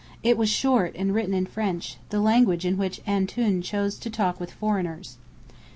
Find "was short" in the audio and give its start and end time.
0.35-0.95